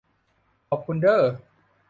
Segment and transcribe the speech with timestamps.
[0.67, 1.21] ขอบคุณเด้อ